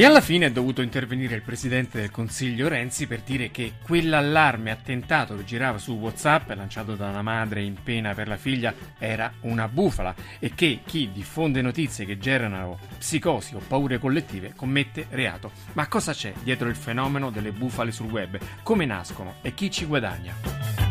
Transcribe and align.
E 0.00 0.06
alla 0.06 0.22
fine 0.22 0.46
è 0.46 0.50
dovuto 0.50 0.80
intervenire 0.80 1.34
il 1.34 1.42
presidente 1.42 2.00
del 2.00 2.10
Consiglio 2.10 2.68
Renzi 2.68 3.06
per 3.06 3.20
dire 3.20 3.50
che 3.50 3.74
quell'allarme 3.82 4.70
attentato 4.70 5.36
che 5.36 5.44
girava 5.44 5.76
su 5.76 5.92
WhatsApp, 5.92 6.52
lanciato 6.52 6.94
da 6.94 7.10
una 7.10 7.20
madre 7.20 7.60
in 7.60 7.76
pena 7.82 8.14
per 8.14 8.26
la 8.26 8.38
figlia, 8.38 8.72
era 8.98 9.30
una 9.40 9.68
bufala 9.68 10.14
e 10.38 10.54
che 10.54 10.80
chi 10.86 11.10
diffonde 11.12 11.60
notizie 11.60 12.06
che 12.06 12.16
generano 12.16 12.78
psicosi 12.96 13.54
o 13.54 13.60
paure 13.68 13.98
collettive 13.98 14.54
commette 14.56 15.04
reato. 15.10 15.52
Ma 15.74 15.86
cosa 15.86 16.14
c'è 16.14 16.32
dietro 16.42 16.70
il 16.70 16.76
fenomeno 16.76 17.28
delle 17.28 17.52
bufale 17.52 17.92
sul 17.92 18.10
web? 18.10 18.38
Come 18.62 18.86
nascono 18.86 19.34
e 19.42 19.52
chi 19.52 19.70
ci 19.70 19.84
guadagna? 19.84 20.89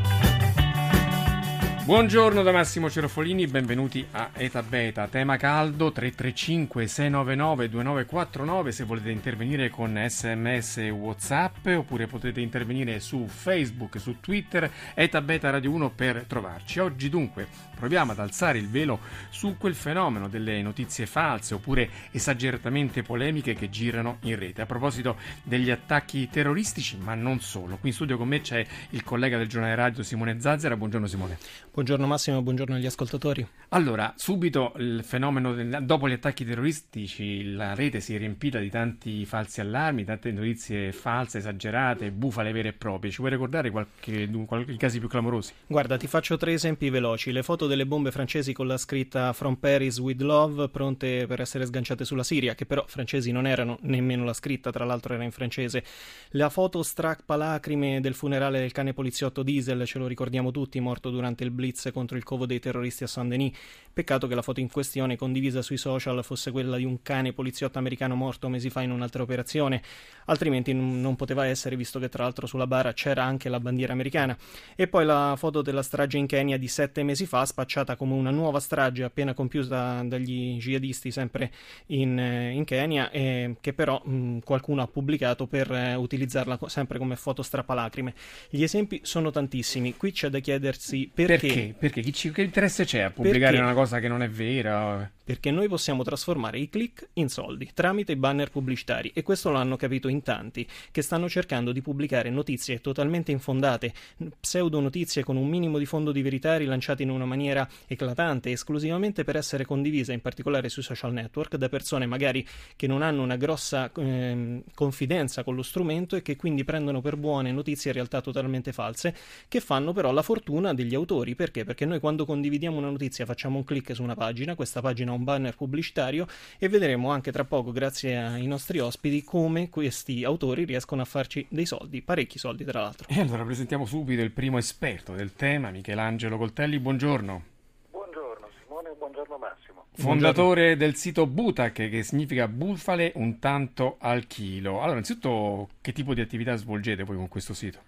Buongiorno 1.89 2.43
da 2.43 2.51
Massimo 2.51 2.87
Cerofolini, 2.87 3.47
benvenuti 3.47 4.05
a 4.11 4.29
Eta 4.33 4.61
Beta. 4.61 5.07
Tema 5.07 5.37
caldo 5.37 5.91
335 5.91 6.85
699 6.85 7.67
2949 7.67 8.71
se 8.71 8.83
volete 8.83 9.09
intervenire 9.09 9.71
con 9.71 9.99
sms 10.07 10.77
e 10.77 10.89
whatsapp 10.91 11.65
oppure 11.65 12.05
potete 12.05 12.41
intervenire 12.41 12.99
su 12.99 13.25
Facebook, 13.25 13.99
su 13.99 14.19
Twitter, 14.19 14.71
Eta 14.93 15.19
Beta 15.21 15.49
Radio 15.49 15.71
1 15.71 15.89
per 15.89 16.25
trovarci. 16.27 16.77
Oggi 16.77 17.09
dunque 17.09 17.47
proviamo 17.75 18.11
ad 18.11 18.19
alzare 18.19 18.59
il 18.59 18.69
velo 18.69 18.99
su 19.29 19.55
quel 19.57 19.73
fenomeno 19.73 20.27
delle 20.27 20.61
notizie 20.61 21.07
false 21.07 21.55
oppure 21.55 21.89
esageratamente 22.11 23.01
polemiche 23.01 23.55
che 23.55 23.71
girano 23.71 24.17
in 24.21 24.37
rete. 24.37 24.61
A 24.61 24.67
proposito 24.67 25.17
degli 25.41 25.71
attacchi 25.71 26.29
terroristici, 26.29 26.97
ma 26.97 27.15
non 27.15 27.39
solo. 27.39 27.77
Qui 27.77 27.89
in 27.89 27.95
studio 27.95 28.15
con 28.15 28.27
me 28.27 28.41
c'è 28.41 28.63
il 28.91 29.03
collega 29.03 29.39
del 29.39 29.47
giornale 29.47 29.73
radio 29.73 30.03
Simone 30.03 30.39
Zazzera. 30.39 30.77
Buongiorno 30.77 31.07
Simone. 31.07 31.37
Buongiorno 31.79 32.07
Massimo, 32.07 32.41
buongiorno 32.41 32.75
agli 32.75 32.85
ascoltatori. 32.85 33.47
Allora, 33.69 34.13
subito 34.17 34.73
il 34.79 35.01
fenomeno, 35.01 35.53
del, 35.53 35.79
dopo 35.83 36.09
gli 36.09 36.11
attacchi 36.11 36.43
terroristici, 36.43 37.53
la 37.53 37.73
rete 37.73 38.01
si 38.01 38.13
è 38.13 38.17
riempita 38.17 38.59
di 38.59 38.69
tanti 38.69 39.25
falsi 39.25 39.61
allarmi, 39.61 40.03
tante 40.03 40.29
notizie 40.33 40.91
false, 40.91 41.37
esagerate, 41.37 42.11
bufale 42.11 42.51
vere 42.51 42.69
e 42.69 42.73
proprie. 42.73 43.11
Ci 43.11 43.19
vuoi 43.19 43.29
ricordare 43.31 43.71
qualche, 43.71 44.29
qualche, 44.45 44.73
i 44.73 44.75
casi 44.75 44.99
più 44.99 45.07
clamorosi? 45.07 45.53
Guarda, 45.67 45.95
ti 45.95 46.07
faccio 46.07 46.35
tre 46.35 46.51
esempi 46.51 46.89
veloci. 46.89 47.31
Le 47.31 47.43
foto 47.43 47.65
delle 47.65 47.85
bombe 47.85 48.11
francesi 48.11 48.51
con 48.51 48.67
la 48.67 48.75
scritta 48.75 49.31
From 49.31 49.55
Paris 49.55 49.99
with 49.99 50.19
Love, 50.19 50.67
pronte 50.67 51.27
per 51.27 51.39
essere 51.39 51.65
sganciate 51.65 52.03
sulla 52.03 52.23
Siria, 52.23 52.55
che 52.55 52.65
però 52.65 52.83
francesi 52.87 53.31
non 53.31 53.47
erano, 53.47 53.77
nemmeno 53.83 54.25
la 54.25 54.33
scritta, 54.33 54.69
tra 54.69 54.83
l'altro 54.83 55.13
era 55.13 55.23
in 55.23 55.31
francese. 55.31 55.85
La 56.31 56.49
foto 56.49 56.83
strappa 56.83 57.37
lacrime 57.37 58.01
del 58.01 58.15
funerale 58.15 58.59
del 58.59 58.73
cane 58.73 58.91
poliziotto 58.91 59.43
Diesel, 59.43 59.85
ce 59.85 59.97
lo 59.97 60.07
ricordiamo 60.07 60.51
tutti, 60.51 60.77
morto 60.81 61.09
durante 61.09 61.45
il 61.45 61.51
blitz 61.51 61.67
blitz 61.69 61.89
contro 61.93 62.17
il 62.17 62.23
covo 62.23 62.45
dei 62.45 62.59
terroristi 62.59 63.03
a 63.03 63.07
Saint-Denis. 63.07 63.55
Peccato 63.91 64.27
che 64.27 64.35
la 64.35 64.41
foto 64.41 64.59
in 64.59 64.69
questione, 64.69 65.17
condivisa 65.17 65.61
sui 65.61 65.77
social, 65.77 66.23
fosse 66.23 66.51
quella 66.51 66.77
di 66.77 66.85
un 66.85 67.01
cane 67.01 67.33
poliziotto 67.33 67.79
americano 67.79 68.15
morto 68.15 68.47
mesi 68.47 68.69
fa 68.69 68.81
in 68.81 68.91
un'altra 68.91 69.23
operazione, 69.23 69.81
altrimenti 70.25 70.73
non 70.73 71.15
poteva 71.15 71.45
essere, 71.45 71.75
visto 71.75 71.99
che 71.99 72.07
tra 72.07 72.23
l'altro 72.23 72.47
sulla 72.47 72.67
bara 72.67 72.93
c'era 72.93 73.23
anche 73.23 73.49
la 73.49 73.59
bandiera 73.59 73.93
americana. 73.93 74.37
E 74.75 74.87
poi 74.87 75.05
la 75.05 75.35
foto 75.37 75.61
della 75.61 75.81
strage 75.81 76.17
in 76.17 76.27
Kenya 76.27 76.57
di 76.57 76.67
sette 76.67 77.03
mesi 77.03 77.25
fa, 77.25 77.45
spacciata 77.45 77.95
come 77.95 78.13
una 78.13 78.31
nuova 78.31 78.59
strage 78.59 79.03
appena 79.03 79.33
compiuta 79.33 80.01
dagli 80.05 80.57
jihadisti 80.57 81.11
sempre 81.11 81.51
in, 81.87 82.17
eh, 82.17 82.51
in 82.51 82.63
Kenya, 82.63 83.11
e 83.11 83.55
che 83.59 83.73
però 83.73 84.01
mh, 84.01 84.39
qualcuno 84.39 84.81
ha 84.81 84.87
pubblicato 84.87 85.45
per 85.47 85.69
eh, 85.71 85.95
utilizzarla 85.95 86.57
sempre 86.67 86.99
come 86.99 87.17
foto 87.17 87.41
strappalacrime. 87.41 88.13
Gli 88.49 88.63
esempi 88.63 89.01
sono 89.03 89.29
tantissimi, 89.29 89.97
qui 89.97 90.11
c'è 90.13 90.29
da 90.29 90.39
chiedersi 90.39 91.09
perché, 91.13 91.37
perché 91.37 91.48
perché? 91.53 91.75
Perché 91.77 92.01
chi 92.01 92.13
ci, 92.13 92.31
che 92.31 92.41
interesse 92.41 92.85
c'è 92.85 93.01
a 93.01 93.11
pubblicare 93.11 93.51
perché? 93.51 93.61
una 93.61 93.73
cosa 93.73 93.99
che 93.99 94.07
non 94.07 94.21
è 94.21 94.29
vera? 94.29 95.09
Perché 95.29 95.51
noi 95.51 95.67
possiamo 95.67 96.01
trasformare 96.01 96.57
i 96.57 96.69
click 96.69 97.09
in 97.13 97.29
soldi 97.29 97.69
tramite 97.71 98.13
i 98.13 98.15
banner 98.15 98.49
pubblicitari 98.49 99.11
e 99.13 99.21
questo 99.21 99.51
l'hanno 99.51 99.75
capito 99.75 100.07
in 100.07 100.23
tanti 100.23 100.67
che 100.89 101.03
stanno 101.03 101.29
cercando 101.29 101.71
di 101.71 101.83
pubblicare 101.83 102.31
notizie 102.31 102.81
totalmente 102.81 103.31
infondate, 103.31 103.93
pseudo 104.39 104.79
notizie 104.79 105.23
con 105.23 105.35
un 105.35 105.47
minimo 105.47 105.77
di 105.77 105.85
fondo 105.85 106.11
di 106.11 106.23
verità 106.23 106.57
rilanciate 106.57 107.03
in 107.03 107.11
una 107.11 107.25
maniera 107.25 107.69
eclatante 107.85 108.49
esclusivamente 108.49 109.23
per 109.23 109.35
essere 109.35 109.65
condivise 109.65 110.13
in 110.13 110.21
particolare 110.21 110.67
sui 110.67 110.81
social 110.81 111.13
network 111.13 111.57
da 111.57 111.69
persone 111.69 112.07
magari 112.07 112.43
che 112.75 112.87
non 112.87 113.03
hanno 113.03 113.21
una 113.21 113.35
grossa 113.35 113.91
eh, 113.97 114.63
confidenza 114.73 115.43
con 115.43 115.53
lo 115.53 115.61
strumento 115.61 116.15
e 116.15 116.23
che 116.23 116.37
quindi 116.37 116.63
prendono 116.63 117.01
per 117.01 117.17
buone 117.17 117.51
notizie 117.51 117.91
in 117.91 117.97
realtà 117.97 118.21
totalmente 118.21 118.73
false 118.73 119.15
che 119.47 119.59
fanno 119.59 119.93
però 119.93 120.11
la 120.11 120.23
fortuna 120.23 120.73
degli 120.73 120.95
autori 120.95 121.35
perché? 121.35 121.65
Perché 121.65 121.85
noi 121.85 121.99
quando 121.99 122.25
condividiamo 122.25 122.79
una 122.79 122.89
notizia 122.89 123.27
facciamo 123.27 123.57
un 123.57 123.63
click 123.63 123.93
su 123.93 124.01
una 124.01 124.15
pagina, 124.15 124.55
questa 124.55 124.81
pagina 124.81 125.11
ha 125.11 125.18
un 125.19 125.23
banner 125.23 125.55
pubblicitario 125.55 126.25
e 126.57 126.69
vedremo 126.69 127.11
anche 127.11 127.31
tra 127.31 127.43
poco, 127.43 127.71
grazie 127.71 128.17
ai 128.17 128.47
nostri 128.47 128.79
ospiti, 128.79 129.23
come 129.23 129.69
questi 129.69 130.23
autori 130.23 130.63
riescono 130.63 131.01
a 131.01 131.05
farci 131.05 131.45
dei 131.49 131.65
soldi, 131.65 132.01
parecchi 132.01 132.39
soldi 132.39 132.63
tra 132.63 132.81
l'altro. 132.81 133.07
E 133.09 133.19
allora 133.19 133.43
presentiamo 133.43 133.85
subito 133.85 134.21
il 134.21 134.31
primo 134.31 134.57
esperto 134.57 135.13
del 135.13 135.33
tema, 135.33 135.69
Michelangelo 135.69 136.37
Coltelli, 136.37 136.79
buongiorno. 136.79 137.43
Buongiorno 137.91 138.47
Simone, 138.61 138.91
buongiorno 138.97 139.37
Massimo. 139.37 139.85
Fondatore 139.91 140.77
del 140.77 140.95
sito 140.95 141.27
Butac, 141.27 141.89
che 141.89 142.03
significa 142.03 142.47
bufale 142.47 143.11
un 143.15 143.37
tanto 143.39 143.97
al 143.99 144.25
chilo. 144.27 144.77
Allora, 144.77 144.91
innanzitutto, 144.91 145.69
che 145.81 145.91
tipo 145.91 146.13
di 146.13 146.21
attività 146.21 146.55
svolgete 146.55 147.03
poi 147.03 147.17
con 147.17 147.27
questo 147.27 147.53
sito? 147.53 147.79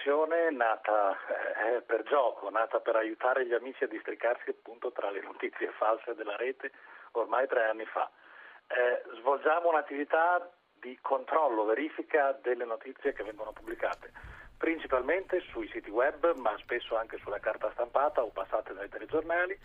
Passione 0.00 0.50
nata 0.50 1.12
eh, 1.12 1.82
per 1.82 2.04
gioco, 2.04 2.48
nata 2.48 2.80
per 2.80 2.96
aiutare 2.96 3.46
gli 3.46 3.52
amici 3.52 3.84
a 3.84 3.86
districarsi 3.86 4.48
appunto 4.48 4.92
tra 4.92 5.10
le 5.10 5.20
notizie 5.20 5.70
false 5.76 6.14
della 6.14 6.36
rete 6.36 6.72
ormai 7.12 7.46
tre 7.46 7.68
anni 7.68 7.84
fa. 7.84 8.10
Eh, 8.68 9.02
svolgiamo 9.18 9.68
un'attività 9.68 10.50
di 10.72 10.98
controllo, 11.02 11.64
verifica 11.64 12.32
delle 12.40 12.64
notizie 12.64 13.12
che 13.12 13.22
vengono 13.24 13.52
pubblicate, 13.52 14.10
principalmente 14.56 15.40
sui 15.50 15.68
siti 15.68 15.90
web, 15.90 16.34
ma 16.36 16.56
spesso 16.56 16.96
anche 16.96 17.18
sulla 17.18 17.40
carta 17.40 17.70
stampata 17.72 18.22
o 18.22 18.30
passate 18.30 18.72
dai 18.72 18.88
telegiornali 18.88 19.58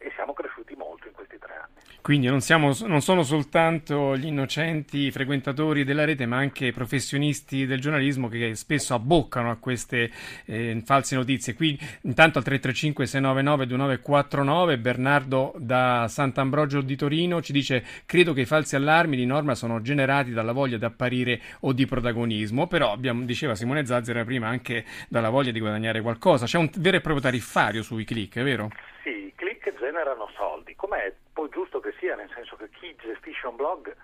e 0.00 0.10
siamo 0.14 0.32
cresciuti 0.32 0.74
molto 0.76 1.06
in 1.06 1.12
questi 1.12 1.38
tre 1.38 1.52
anni. 1.54 1.80
Quindi 2.00 2.28
non, 2.28 2.40
siamo, 2.40 2.74
non, 2.86 3.02
sono 3.02 3.22
soltanto 3.22 4.16
gli 4.16 4.26
innocenti 4.26 5.10
frequentatori 5.10 5.84
della 5.84 6.06
rete, 6.06 6.24
ma 6.24 6.38
anche 6.38 6.72
professionisti 6.72 7.66
del 7.66 7.78
giornalismo 7.78 8.28
che 8.28 8.54
spesso 8.54 8.94
abboccano 8.94 9.50
a 9.50 9.56
queste 9.56 10.10
eh, 10.46 10.80
false 10.82 11.14
notizie. 11.14 11.54
Qui 11.54 11.78
intanto 12.02 12.38
al 12.38 12.44
335 12.44 13.04
699 13.04 13.66
2949 13.66 14.78
Bernardo 14.78 15.52
da 15.58 16.06
Sant'Ambrogio 16.08 16.80
di 16.80 16.96
Torino 16.96 17.42
ci 17.42 17.52
dice 17.52 17.84
credo 18.06 18.32
che 18.32 18.40
i 18.40 18.46
falsi 18.46 18.76
allarmi 18.76 19.14
di 19.14 19.26
norma 19.26 19.54
sono 19.54 19.82
generati 19.82 20.30
dalla 20.30 20.52
voglia 20.52 20.78
di 20.78 20.84
apparire 20.86 21.40
o 21.60 21.74
di 21.74 21.84
protagonismo, 21.84 22.66
però 22.66 22.92
abbiamo, 22.92 23.24
diceva 23.24 23.54
Simone 23.54 23.84
Zazzera 23.84 24.24
prima 24.24 24.48
anche 24.48 24.86
dalla 25.08 25.28
voglia 25.28 25.50
di 25.50 25.60
guadagnare 25.60 26.00
qualcosa. 26.00 26.46
C'è 26.46 26.56
un 26.56 26.70
vero 26.78 26.96
e 26.96 27.00
proprio 27.02 27.22
tariffario 27.22 27.82
sui 27.82 28.04
click, 28.04 28.38
è 28.38 28.42
vero? 28.42 28.70
Sì, 29.02 29.29
click 29.60 29.78
generano 29.78 30.28
soldi, 30.34 30.74
com'è? 30.74 31.14
Poi 31.32 31.48
giusto 31.50 31.80
che 31.80 31.92
sia, 31.98 32.16
nel 32.16 32.30
senso 32.34 32.56
che 32.56 32.70
chi 32.70 32.96
gestisce 32.96 33.46
un 33.46 33.56
blog 33.56 33.94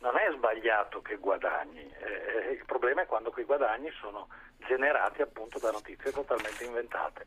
non 0.00 0.16
è 0.16 0.30
sbagliato 0.32 1.00
che 1.00 1.16
guadagni, 1.16 1.80
eh, 1.80 2.52
il 2.52 2.64
problema 2.66 3.02
è 3.02 3.06
quando 3.06 3.30
quei 3.30 3.44
guadagni 3.44 3.90
sono 4.00 4.28
generati 4.58 5.22
appunto 5.22 5.58
da 5.58 5.70
notizie 5.70 6.12
totalmente 6.12 6.64
inventate. 6.64 7.26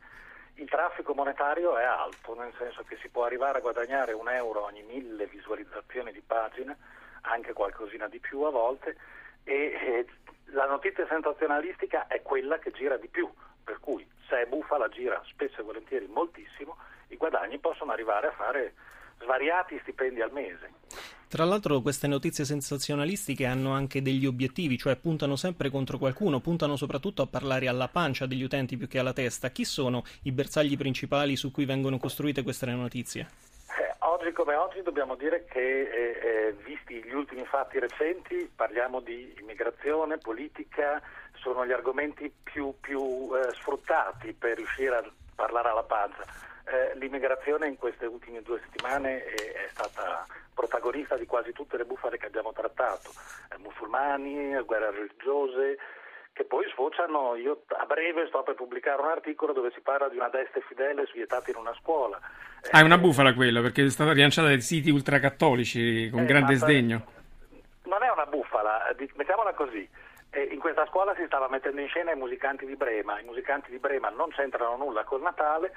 Il 0.55 0.69
traffico 0.69 1.13
monetario 1.13 1.77
è 1.77 1.83
alto, 1.83 2.35
nel 2.35 2.53
senso 2.57 2.83
che 2.83 2.97
si 2.97 3.09
può 3.09 3.23
arrivare 3.23 3.59
a 3.59 3.61
guadagnare 3.61 4.11
un 4.11 4.29
euro 4.29 4.63
ogni 4.63 4.83
mille 4.83 5.25
visualizzazioni 5.27 6.11
di 6.11 6.21
pagina, 6.21 6.75
anche 7.21 7.53
qualcosina 7.53 8.07
di 8.07 8.19
più 8.19 8.41
a 8.41 8.49
volte, 8.49 8.97
e 9.43 9.55
eh, 9.55 10.05
la 10.51 10.65
notizia 10.65 11.07
sensazionalistica 11.07 12.07
è 12.07 12.21
quella 12.21 12.59
che 12.59 12.71
gira 12.71 12.97
di 12.97 13.07
più, 13.07 13.31
per 13.63 13.79
cui 13.79 14.07
se 14.27 14.41
è 14.41 14.45
bufala 14.45 14.89
gira 14.89 15.21
spesso 15.25 15.61
e 15.61 15.63
volentieri 15.63 16.07
moltissimo 16.07 16.77
i 17.09 17.17
guadagni 17.17 17.57
possono 17.59 17.91
arrivare 17.91 18.27
a 18.27 18.31
fare 18.31 18.73
svariati 19.19 19.79
stipendi 19.81 20.21
al 20.21 20.31
mese. 20.31 20.71
Tra 21.27 21.43
l'altro 21.43 21.81
queste 21.81 22.07
notizie 22.07 22.45
sensazionalistiche 22.45 23.45
hanno 23.45 23.73
anche 23.73 24.01
degli 24.01 24.25
obiettivi, 24.25 24.77
cioè 24.77 24.95
puntano 24.95 25.35
sempre 25.35 25.69
contro 25.69 25.97
qualcuno, 25.97 26.39
puntano 26.39 26.77
soprattutto 26.77 27.21
a 27.21 27.27
parlare 27.27 27.67
alla 27.67 27.89
pancia 27.89 28.25
degli 28.25 28.43
utenti 28.43 28.77
più 28.77 28.87
che 28.87 28.99
alla 28.99 29.11
testa. 29.11 29.49
Chi 29.49 29.65
sono 29.65 30.03
i 30.23 30.31
bersagli 30.31 30.77
principali 30.77 31.35
su 31.35 31.51
cui 31.51 31.65
vengono 31.65 31.97
costruite 31.97 32.43
queste 32.43 32.67
notizie? 32.67 33.27
Eh, 33.77 33.95
oggi 33.99 34.31
come 34.31 34.55
oggi 34.55 34.81
dobbiamo 34.81 35.15
dire 35.15 35.43
che, 35.49 35.59
eh, 35.59 36.19
eh, 36.23 36.55
visti 36.63 37.03
gli 37.03 37.13
ultimi 37.13 37.43
fatti 37.43 37.77
recenti, 37.77 38.49
parliamo 38.55 39.01
di 39.01 39.35
immigrazione, 39.41 40.17
politica, 40.17 41.01
sono 41.33 41.65
gli 41.65 41.73
argomenti 41.73 42.31
più, 42.41 42.73
più 42.79 43.29
eh, 43.35 43.53
sfruttati 43.53 44.31
per 44.31 44.55
riuscire 44.55 44.95
a 44.95 45.11
parlare 45.35 45.69
alla 45.69 45.83
pancia 45.83 46.23
eh, 46.67 46.97
l'immigrazione 46.97 47.67
in 47.67 47.77
queste 47.77 48.05
ultime 48.05 48.41
due 48.41 48.59
settimane 48.59 49.23
è, 49.23 49.33
è, 49.33 49.67
stata 49.71 50.25
protagonista 50.53 51.15
di 51.15 51.25
quasi 51.25 51.53
tutte 51.53 51.77
le 51.77 51.85
bufale 51.85 52.17
che 52.17 52.25
abbiamo 52.25 52.51
trattato, 52.51 53.11
eh, 53.51 53.57
musulmani, 53.59 54.59
guerre 54.65 54.91
religiose, 54.91 55.77
che 56.33 56.43
poi 56.43 56.67
sfociano, 56.69 57.35
io 57.35 57.63
a 57.67 57.85
breve 57.85 58.27
sto 58.27 58.43
per 58.43 58.55
pubblicare 58.55 59.01
un 59.01 59.07
articolo 59.07 59.53
dove 59.53 59.71
si 59.73 59.79
parla 59.81 60.09
di 60.09 60.17
una 60.17 60.29
destra 60.29 60.61
fidele 60.67 61.09
vietata 61.13 61.49
in 61.49 61.57
una 61.57 61.73
scuola. 61.79 62.19
Ah, 62.71 62.81
è 62.81 62.83
una 62.83 62.97
bufala 62.97 63.33
quello, 63.33 63.61
perché 63.61 63.85
è 63.85 63.89
stata 63.89 64.11
rilanciata 64.11 64.47
dai 64.47 64.61
siti 64.61 64.89
ultracattolici 64.89 66.09
con 66.11 66.21
eh, 66.21 66.25
grande 66.25 66.55
sdegno. 66.55 67.05
Non 67.83 68.03
è 68.03 68.11
una 68.11 68.25
bufala, 68.25 68.93
mettiamola 69.15 69.53
così. 69.53 69.87
In 70.51 70.59
questa 70.59 70.85
scuola 70.87 71.15
si 71.15 71.23
stava 71.25 71.47
mettendo 71.47 71.81
in 71.81 71.87
scena 71.87 72.11
i 72.11 72.17
musicanti 72.17 72.65
di 72.65 72.75
Brema, 72.75 73.19
i 73.19 73.23
musicanti 73.23 73.71
di 73.71 73.79
Brema 73.79 74.09
non 74.09 74.29
c'entrano 74.29 74.75
nulla 74.75 75.03
col 75.05 75.21
Natale, 75.21 75.71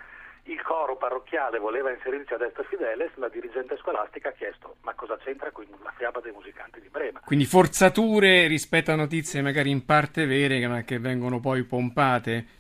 il 0.45 0.61
coro 0.63 0.97
parrocchiale 0.97 1.59
voleva 1.59 1.91
inserirsi 1.91 2.35
a 2.35 2.37
destra 2.37 2.63
Fideles, 2.65 3.13
la 3.17 3.29
dirigente 3.29 3.77
scolastica 3.79 4.31
ha 4.31 4.33
chiesto 4.33 4.77
ma 4.83 4.95
cosa 4.95 5.17
c'entra 5.19 5.51
con 5.51 5.67
la 5.83 5.93
fiaba 5.97 6.21
dei 6.21 6.33
musicanti 6.33 6.81
di 6.81 6.89
Brema? 6.89 7.21
Quindi 7.25 7.45
forzature 7.45 8.47
rispetto 8.47 8.91
a 8.91 8.97
notizie 8.97 9.43
magari 9.43 9.71
in 9.71 9.85
parte 9.85 10.27
vere 10.27 10.67
ma 10.67 10.83
che 10.83 10.99
vengono 10.99 11.41
poi 11.41 11.65
pompate? 11.65 12.59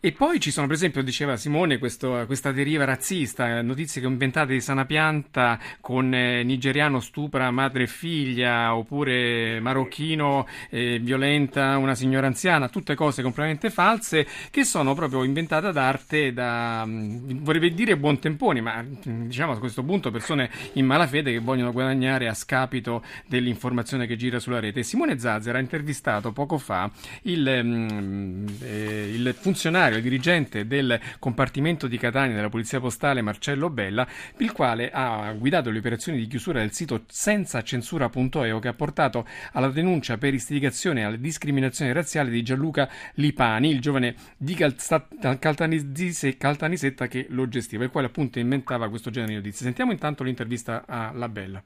E 0.00 0.12
poi 0.12 0.38
ci 0.40 0.50
sono, 0.50 0.66
per 0.66 0.76
esempio, 0.76 1.02
diceva 1.02 1.36
Simone, 1.36 1.78
questo, 1.78 2.24
questa 2.26 2.52
deriva 2.52 2.84
razzista, 2.84 3.62
notizie 3.62 4.00
che 4.00 4.06
ho 4.06 4.10
inventate 4.10 4.52
di 4.52 4.60
sana 4.60 4.84
pianta 4.84 5.58
con 5.80 6.12
eh, 6.12 6.42
nigeriano 6.42 7.00
stupra 7.00 7.50
madre 7.50 7.84
e 7.84 7.86
figlia, 7.86 8.74
oppure 8.74 9.60
marocchino 9.60 10.46
eh, 10.68 10.98
violenta 11.00 11.78
una 11.78 11.94
signora 11.94 12.26
anziana, 12.26 12.68
tutte 12.68 12.94
cose 12.94 13.22
completamente 13.22 13.70
false 13.70 14.26
che 14.50 14.64
sono 14.64 14.94
proprio 14.94 15.24
inventate 15.24 15.68
ad 15.68 15.76
arte 15.76 16.32
da, 16.32 16.84
mm, 16.84 17.42
vorrei 17.42 17.72
dire 17.72 17.96
buontemponi, 17.96 18.60
ma 18.60 18.82
mm, 18.82 19.26
diciamo 19.26 19.52
a 19.52 19.58
questo 19.58 19.82
punto 19.82 20.10
persone 20.10 20.50
in 20.74 20.84
malafede 20.84 21.32
che 21.32 21.38
vogliono 21.38 21.72
guadagnare 21.72 22.28
a 22.28 22.34
scapito 22.34 23.02
dell'informazione 23.26 24.06
che 24.06 24.16
gira 24.16 24.38
sulla 24.38 24.60
rete. 24.60 24.82
Simone 24.82 25.18
Zazzer 25.18 25.56
ha 25.56 25.60
intervistato 25.60 26.32
poco 26.32 26.58
fa 26.58 26.90
il, 27.22 27.60
mm, 27.62 28.46
eh, 28.60 29.10
il 29.14 29.34
funzionario, 29.44 30.00
dirigente 30.00 30.66
del 30.66 30.98
compartimento 31.18 31.86
di 31.86 31.98
Catania 31.98 32.34
della 32.34 32.48
Polizia 32.48 32.80
Postale 32.80 33.20
Marcello 33.20 33.68
Bella, 33.68 34.08
il 34.38 34.52
quale 34.52 34.90
ha 34.90 35.30
guidato 35.36 35.68
le 35.68 35.80
operazioni 35.80 36.16
di 36.16 36.26
chiusura 36.26 36.60
del 36.60 36.72
sito 36.72 37.04
sensacensura.eu 37.06 38.58
che 38.58 38.68
ha 38.68 38.72
portato 38.72 39.26
alla 39.52 39.68
denuncia 39.68 40.16
per 40.16 40.32
istigazione 40.32 41.04
alla 41.04 41.16
discriminazione 41.16 41.92
razziale 41.92 42.30
di 42.30 42.42
Gianluca 42.42 42.88
Lipani, 43.16 43.68
il 43.68 43.82
giovane 43.82 44.14
di 44.38 44.54
Caltanissetta 44.54 47.06
che 47.06 47.26
lo 47.28 47.46
gestiva, 47.46 47.84
il 47.84 47.90
quale 47.90 48.06
appunto 48.06 48.38
inventava 48.38 48.88
questo 48.88 49.10
genere 49.10 49.32
di 49.32 49.38
notizie. 49.40 49.66
Sentiamo 49.66 49.92
intanto 49.92 50.24
l'intervista 50.24 50.84
alla 50.86 51.28
Bella. 51.28 51.62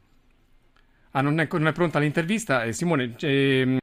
Ah, 1.13 1.21
non 1.21 1.39
è, 1.39 1.47
non 1.49 1.69
è 1.69 1.73
pronta 1.73 2.01
l'intervista? 2.01 2.65
Eh, 2.65 2.73
Simone, 2.73 3.15
eh, 3.21 3.79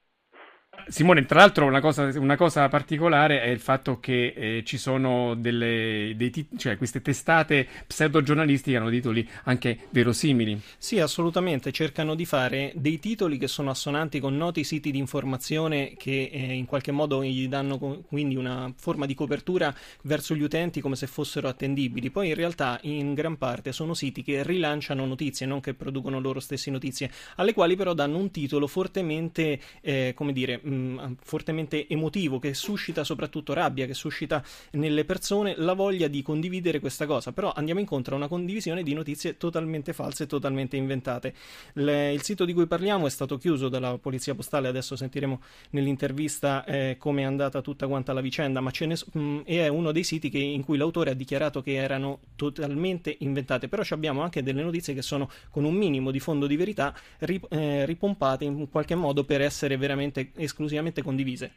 Simone, 0.87 1.25
tra 1.25 1.39
l'altro 1.39 1.65
una 1.65 1.81
cosa, 1.81 2.11
una 2.19 2.35
cosa, 2.35 2.69
particolare 2.69 3.41
è 3.41 3.47
il 3.47 3.59
fatto 3.59 3.99
che 3.99 4.33
eh, 4.35 4.63
ci 4.65 4.77
sono 4.77 5.33
delle, 5.33 6.15
tit- 6.31 6.55
cioè 6.57 6.77
queste 6.77 7.01
testate 7.01 7.67
pseudo-giornalistiche 7.87 8.77
hanno 8.77 8.89
titoli 8.89 9.27
anche 9.45 9.79
verosimili. 9.89 10.61
Sì, 10.77 10.99
assolutamente, 10.99 11.71
cercano 11.71 12.13
di 12.13 12.25
fare 12.25 12.71
dei 12.75 12.99
titoli 12.99 13.39
che 13.39 13.47
sono 13.47 13.71
assonanti 13.71 14.19
con 14.19 14.37
noti 14.37 14.63
siti 14.63 14.91
di 14.91 14.99
informazione 14.99 15.95
che 15.97 16.29
eh, 16.31 16.53
in 16.53 16.65
qualche 16.65 16.91
modo 16.91 17.23
gli 17.23 17.47
danno 17.47 17.79
co- 17.79 18.03
quindi 18.07 18.35
una 18.35 18.71
forma 18.77 19.07
di 19.07 19.15
copertura 19.15 19.73
verso 20.03 20.35
gli 20.35 20.43
utenti 20.43 20.81
come 20.81 20.95
se 20.95 21.07
fossero 21.07 21.47
attendibili. 21.47 22.11
Poi 22.11 22.27
in 22.27 22.35
realtà 22.35 22.77
in 22.83 23.15
gran 23.15 23.37
parte 23.37 23.71
sono 23.71 23.95
siti 23.95 24.21
che 24.21 24.43
rilanciano 24.43 25.05
notizie, 25.05 25.47
non 25.47 25.61
che 25.61 25.73
producono 25.73 26.19
loro 26.19 26.39
stesse 26.39 26.69
notizie, 26.69 27.09
alle 27.37 27.53
quali 27.53 27.75
però 27.75 27.93
danno 27.93 28.17
un 28.17 28.29
titolo 28.29 28.67
fortemente, 28.67 29.59
eh, 29.81 30.13
come 30.15 30.31
dire, 30.31 30.59
mh, 30.75 31.16
fortemente 31.24 31.88
emotivo, 31.88 32.39
che 32.39 32.54
suscita 32.54 33.04
soprattutto 33.04 33.54
rabbia, 33.54 33.86
che 33.86 33.94
suscita 33.94 34.44
nelle 34.72 35.06
persone 35.06 35.56
la 35.57 35.74
voglia 35.74 36.07
di 36.07 36.22
condividere 36.22 36.80
questa 36.80 37.06
cosa. 37.06 37.31
Però 37.31 37.51
andiamo 37.56 37.80
incontro 37.80 38.13
a 38.13 38.18
una 38.18 38.27
condivisione 38.27 38.83
di 38.83 38.94
notizie 38.94 39.38
totalmente 39.38 39.94
false 39.94 40.27
totalmente 40.27 40.75
inventate. 40.75 41.33
Le, 41.74 42.12
il 42.13 42.22
sito 42.22 42.45
di 42.45 42.54
cui 42.54 42.68
parliamo 42.68 43.07
è 43.07 43.10
stato 43.10 43.38
chiuso 43.38 43.69
dalla 43.69 43.98
polizia 43.98 44.36
postale, 44.36 44.68
adesso 44.68 44.95
sentiremo 44.95 45.42
nell'intervista 45.72 46.66
eh, 46.66 46.98
come 47.00 47.21
è 47.21 47.25
andata 47.25 47.62
tutta 47.62 47.88
quanta 47.88 48.13
la 48.13 48.21
vicenda, 48.21 48.60
ma 48.62 48.71
ce 48.71 48.86
ne, 48.86 48.95
mh, 49.12 49.39
è 49.45 49.68
uno 49.68 49.92
dei 49.92 50.04
siti 50.04 50.30
che, 50.30 50.39
in 50.39 50.63
cui 50.63 50.78
l'autore 50.78 51.12
ha 51.12 51.13
dichiarato 51.13 51.62
che 51.62 51.75
erano 51.75 52.19
totalmente 52.36 53.16
inventate. 53.19 53.68
Però 53.68 53.83
abbiamo 53.89 54.21
anche 54.21 54.44
delle 54.44 54.63
notizie 54.63 54.94
che 54.94 55.01
sono 55.01 55.30
con 55.50 55.63
un 55.63 55.74
minimo 55.74 56.12
di 56.12 56.19
fondo 56.19 56.48
di 56.48 56.56
verità 56.56 56.94
rip, 57.19 57.51
eh, 57.51 57.86
ripompate 57.86 58.44
in 58.44 58.69
qualche 58.69 58.95
modo 58.95 59.24
per 59.24 59.42
essere 59.42 59.78
veramente 59.78 60.31
esclusivamente 60.36 60.64
esclusivamente 60.65 61.01
condivise. 61.01 61.51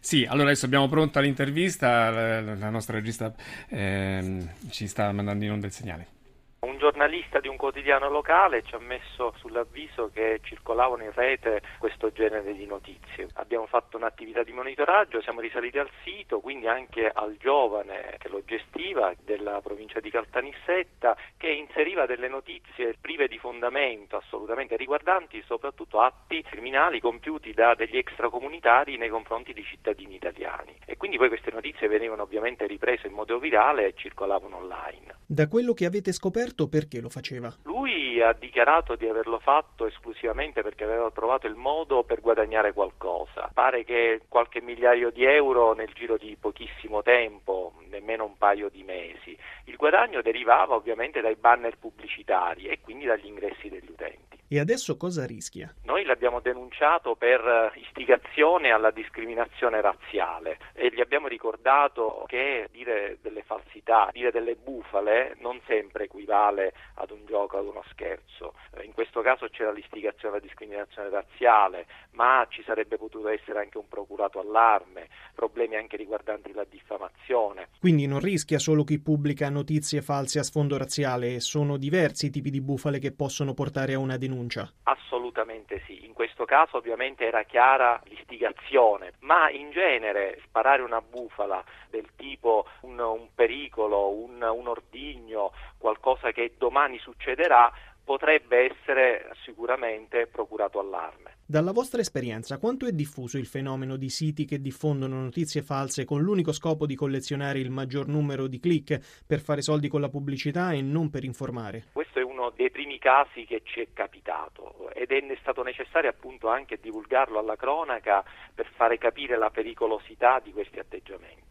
Sì, 0.00 0.24
allora 0.24 0.50
adesso 0.50 0.66
abbiamo 0.66 0.88
pronta 0.88 1.20
l'intervista, 1.20 2.40
la, 2.40 2.70
nostra 2.70 2.96
regista 2.96 3.34
eh, 3.68 4.46
ci 4.70 4.86
sta 4.86 5.10
mandando 5.12 5.44
in 5.44 5.52
onda 5.52 5.66
il 5.66 5.72
segnale. 5.72 6.17
Un 6.60 6.76
giornalista 6.76 7.38
di 7.38 7.46
un 7.46 7.56
quotidiano 7.56 8.08
locale 8.10 8.64
ci 8.64 8.74
ha 8.74 8.80
messo 8.80 9.32
sull'avviso 9.36 10.10
che 10.12 10.40
circolavano 10.42 11.04
in 11.04 11.12
rete 11.12 11.62
questo 11.78 12.10
genere 12.10 12.52
di 12.52 12.66
notizie. 12.66 13.28
Abbiamo 13.34 13.66
fatto 13.66 13.96
un'attività 13.96 14.42
di 14.42 14.52
monitoraggio, 14.52 15.22
siamo 15.22 15.40
risaliti 15.40 15.78
al 15.78 15.88
sito, 16.02 16.40
quindi 16.40 16.66
anche 16.66 17.08
al 17.08 17.36
giovane 17.38 18.16
che 18.18 18.28
lo 18.28 18.42
gestiva 18.44 19.14
della 19.24 19.60
provincia 19.62 20.00
di 20.00 20.10
Caltanissetta 20.10 21.16
che 21.36 21.48
inseriva 21.48 22.06
delle 22.06 22.26
notizie 22.26 22.96
prive 23.00 23.28
di 23.28 23.38
fondamento 23.38 24.16
assolutamente 24.16 24.76
riguardanti 24.76 25.40
soprattutto 25.46 26.00
atti 26.00 26.42
criminali 26.42 26.98
compiuti 26.98 27.52
da 27.52 27.76
degli 27.76 27.96
extracomunitari 27.96 28.96
nei 28.96 29.10
confronti 29.10 29.52
di 29.52 29.62
cittadini 29.62 30.16
italiani. 30.16 30.76
E 30.84 30.96
quindi 30.96 31.18
poi 31.18 31.28
queste 31.28 31.52
notizie 31.52 31.86
venivano 31.86 32.22
ovviamente 32.22 32.66
riprese 32.66 33.06
in 33.06 33.12
modo 33.12 33.38
virale 33.38 33.86
e 33.86 33.94
circolavano 33.96 34.56
online. 34.56 35.14
Da 35.24 35.46
quello 35.46 35.72
che 35.74 35.84
avete 35.84 36.12
scoperto, 36.12 36.46
perché 36.68 37.00
lo 37.00 37.08
faceva? 37.08 37.52
Lui 37.64 38.20
ha 38.20 38.32
dichiarato 38.32 38.96
di 38.96 39.08
averlo 39.08 39.38
fatto 39.38 39.86
esclusivamente 39.86 40.62
perché 40.62 40.84
aveva 40.84 41.10
trovato 41.10 41.46
il 41.46 41.54
modo 41.54 42.04
per 42.04 42.20
guadagnare 42.20 42.72
qualcosa. 42.72 43.50
Pare 43.52 43.84
che 43.84 44.22
qualche 44.28 44.60
migliaio 44.60 45.10
di 45.10 45.24
euro 45.24 45.74
nel 45.74 45.92
giro 45.92 46.16
di 46.16 46.36
pochissimo 46.38 47.02
tempo, 47.02 47.74
nemmeno 47.88 48.24
un 48.24 48.36
paio 48.36 48.68
di 48.68 48.82
mesi. 48.82 49.36
Il 49.64 49.76
guadagno 49.76 50.22
derivava 50.22 50.74
ovviamente 50.74 51.20
dai 51.20 51.36
banner 51.36 51.78
pubblicitari 51.78 52.66
e 52.66 52.80
quindi 52.80 53.06
dagli 53.06 53.26
ingressi 53.26 53.68
degli 53.68 53.90
utenti. 53.90 54.17
E 54.50 54.58
adesso 54.58 54.96
cosa 54.96 55.26
rischia? 55.26 55.74
Noi 55.82 56.04
l'abbiamo 56.04 56.40
denunciato 56.40 57.16
per 57.16 57.38
eh, 57.38 57.78
istigazione 57.80 58.70
alla 58.70 58.90
discriminazione 58.90 59.82
razziale 59.82 60.56
e 60.72 60.90
gli 60.90 61.02
abbiamo 61.02 61.28
ricordato 61.28 62.24
che 62.26 62.66
dire 62.72 63.18
delle 63.20 63.42
falsità, 63.42 64.08
dire 64.10 64.30
delle 64.30 64.54
bufale 64.54 65.36
non 65.40 65.60
sempre 65.66 66.04
equivale 66.04 66.72
ad 66.94 67.10
un 67.10 67.26
gioco, 67.26 67.58
ad 67.58 67.66
uno 67.66 67.84
scherzo. 67.90 68.54
Eh, 68.72 68.84
in 68.84 68.94
questo 68.94 69.20
caso 69.20 69.48
c'era 69.50 69.70
l'istigazione 69.70 70.36
alla 70.36 70.42
discriminazione 70.42 71.10
razziale, 71.10 71.84
ma 72.12 72.46
ci 72.48 72.62
sarebbe 72.62 72.96
potuto 72.96 73.28
essere 73.28 73.58
anche 73.58 73.76
un 73.76 73.86
procurato 73.86 74.40
allarme, 74.40 75.08
problemi 75.34 75.76
anche 75.76 75.98
riguardanti 75.98 76.54
la 76.54 76.64
diffamazione. 76.66 77.68
Quindi 77.78 78.06
non 78.06 78.20
rischia 78.20 78.58
solo 78.58 78.82
chi 78.82 78.98
pubblica 78.98 79.50
notizie 79.50 80.00
false 80.00 80.38
a 80.38 80.42
sfondo 80.42 80.78
razziale, 80.78 81.38
sono 81.40 81.76
diversi 81.76 82.26
i 82.26 82.30
tipi 82.30 82.48
di 82.48 82.62
bufale 82.62 82.98
che 82.98 83.12
possono 83.12 83.52
portare 83.52 83.92
a 83.92 83.98
una 83.98 84.16
denuncia 84.16 84.36
denuncia? 84.38 84.72
Assolutamente 84.84 85.82
sì, 85.86 86.04
in 86.04 86.12
questo 86.12 86.44
caso 86.44 86.76
ovviamente 86.76 87.26
era 87.26 87.42
chiara 87.42 88.00
l'istigazione, 88.04 89.14
ma 89.20 89.50
in 89.50 89.70
genere 89.70 90.40
sparare 90.44 90.82
una 90.82 91.00
bufala 91.00 91.62
del 91.90 92.08
tipo 92.16 92.66
un, 92.82 92.98
un 92.98 93.28
pericolo, 93.34 94.10
un, 94.10 94.40
un 94.40 94.68
ordigno, 94.68 95.52
qualcosa 95.76 96.30
che 96.30 96.54
domani 96.56 96.98
succederà, 96.98 97.70
potrebbe 98.08 98.70
essere 98.70 99.28
sicuramente 99.44 100.26
procurato 100.28 100.80
allarme. 100.80 101.36
Dalla 101.44 101.72
vostra 101.72 102.00
esperienza, 102.00 102.56
quanto 102.56 102.86
è 102.86 102.92
diffuso 102.92 103.36
il 103.36 103.44
fenomeno 103.44 103.96
di 103.96 104.08
siti 104.08 104.46
che 104.46 104.62
diffondono 104.62 105.20
notizie 105.20 105.60
false 105.60 106.06
con 106.06 106.22
l'unico 106.22 106.52
scopo 106.52 106.86
di 106.86 106.94
collezionare 106.94 107.58
il 107.58 107.70
maggior 107.70 108.08
numero 108.08 108.46
di 108.46 108.60
click 108.60 109.24
per 109.26 109.40
fare 109.40 109.60
soldi 109.60 109.88
con 109.88 110.00
la 110.00 110.08
pubblicità 110.08 110.72
e 110.72 110.80
non 110.80 111.10
per 111.10 111.24
informare? 111.24 111.84
Questo 111.92 112.07
uno 112.38 112.50
dei 112.50 112.70
primi 112.70 112.98
casi 112.98 113.44
che 113.44 113.62
ci 113.64 113.80
è 113.80 113.88
capitato 113.92 114.90
ed 114.94 115.10
è 115.10 115.38
stato 115.40 115.62
necessario 115.64 116.08
appunto 116.08 116.48
anche 116.48 116.78
divulgarlo 116.80 117.38
alla 117.38 117.56
cronaca 117.56 118.24
per 118.54 118.70
fare 118.76 118.96
capire 118.96 119.36
la 119.36 119.50
pericolosità 119.50 120.38
di 120.38 120.52
questi 120.52 120.78
atteggiamenti. 120.78 121.47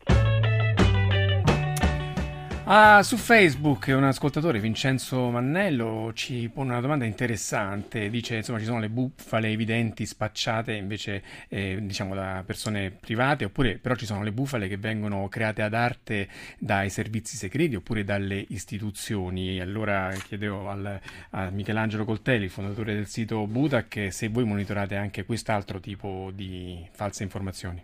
Ah, 2.70 3.02
su 3.02 3.16
Facebook 3.16 3.86
un 3.96 4.04
ascoltatore, 4.04 4.60
Vincenzo 4.60 5.30
Mannello, 5.30 6.12
ci 6.14 6.50
pone 6.54 6.72
una 6.72 6.82
domanda 6.82 7.06
interessante. 7.06 8.10
Dice, 8.10 8.36
insomma, 8.36 8.60
ci 8.60 8.66
sono 8.66 8.82
le 8.82 8.90
bufale 8.90 9.48
evidenti 9.48 10.06
spacciate 10.06 10.74
invece, 10.74 11.24
eh, 11.48 11.78
diciamo, 11.82 12.14
da 12.14 12.44
persone 12.46 12.92
private, 12.92 13.46
oppure 13.46 13.78
però 13.78 13.96
ci 13.96 14.06
sono 14.06 14.22
le 14.22 14.34
bufale 14.34 14.68
che 14.68 14.76
vengono 14.76 15.30
create 15.30 15.62
ad 15.62 15.74
arte 15.74 16.28
dai 16.60 16.90
servizi 16.90 17.38
segreti 17.38 17.76
oppure 17.76 18.04
dalle 18.04 18.44
istituzioni. 18.50 19.62
Allora 19.62 20.12
chiedevo 20.12 20.70
al, 20.70 21.00
a 21.30 21.50
Michelangelo 21.50 22.04
Coltelli, 22.04 22.50
fondatore 22.50 22.94
del 22.96 23.08
sito 23.08 23.48
Budac, 23.48 24.10
se 24.12 24.28
voi 24.28 24.44
monitorate 24.44 24.98
anche 24.98 25.24
quest'altro 25.24 25.80
tipo 25.80 26.32
di 26.34 26.86
false 26.92 27.24
informazioni. 27.24 27.82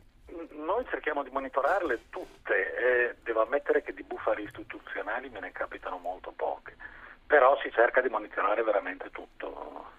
Cerchiamo 1.13 1.29
di 1.29 1.29
monitorarle 1.29 1.99
tutte 2.09 2.75
eh, 2.75 3.15
devo 3.21 3.43
ammettere 3.43 3.83
che 3.83 3.93
di 3.93 4.01
bufale 4.01 4.41
istituzionali 4.41 5.29
me 5.29 5.41
ne 5.41 5.51
capitano 5.51 5.99
molto 5.99 6.33
poche, 6.35 6.75
però 7.27 7.55
si 7.61 7.69
cerca 7.71 8.01
di 8.01 8.09
monitorare 8.09 8.63
veramente 8.63 9.11
tutto, 9.11 9.91